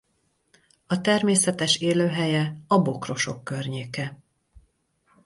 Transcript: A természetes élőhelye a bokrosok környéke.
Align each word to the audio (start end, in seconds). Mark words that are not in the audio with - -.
A 0.87 1.01
természetes 1.01 1.75
élőhelye 1.77 2.55
a 2.67 2.81
bokrosok 2.81 3.43
környéke. 3.43 4.17